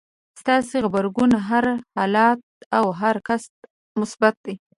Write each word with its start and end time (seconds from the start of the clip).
ستاسې 0.41 0.75
غبرګون 0.85 1.31
هر 1.49 1.65
حالت 1.95 2.39
او 2.77 2.85
هر 3.01 3.15
کس 3.27 3.43
ته 3.55 3.65
مثبت 3.99 4.35
وي. 4.45 4.55